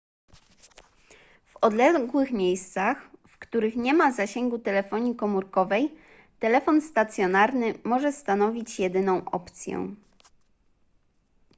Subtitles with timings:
[1.45, 5.91] w odległych miejscach w których nie ma zasięgu telefonii komórkowej
[6.39, 9.95] telefon satelitarny może stanowić jedyną opcję